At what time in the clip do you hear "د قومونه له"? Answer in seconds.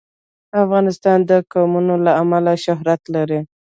1.29-2.11